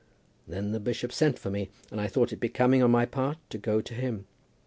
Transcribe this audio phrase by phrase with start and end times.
[0.47, 3.59] Then the bishop sent for me, and I thought it becoming on my part to
[3.59, 4.25] go to him.